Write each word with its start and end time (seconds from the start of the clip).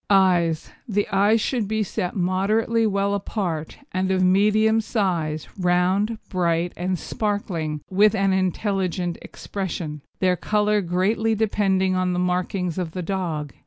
EYES 0.09 0.71
The 0.87 1.07
eyes 1.09 1.39
should 1.39 1.67
be 1.67 1.83
set 1.83 2.15
moderately 2.15 2.87
well 2.87 3.13
apart, 3.13 3.77
and 3.91 4.09
of 4.09 4.23
medium 4.23 4.81
size, 4.81 5.47
round, 5.59 6.17
bright, 6.27 6.73
and 6.75 6.97
sparkling, 6.97 7.81
with 7.87 8.15
an 8.15 8.33
intelligent 8.33 9.19
expression, 9.21 10.01
their 10.17 10.35
colour 10.35 10.81
greatly 10.81 11.35
depending 11.35 11.95
on 11.95 12.13
the 12.13 12.17
markings 12.17 12.79
of 12.79 12.93
the 12.93 13.03
dog. 13.03 13.53